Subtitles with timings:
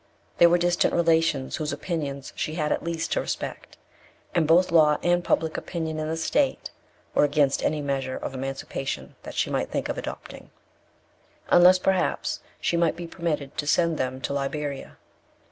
[0.39, 3.77] There were distant relations whose opinions she had at least to respect.
[4.33, 6.71] And both law and public opinion in the state
[7.13, 10.49] were against any measure of emancipation that she might think of adopting;
[11.49, 14.97] unless, perhaps, she might be permitted to send them to Liberia.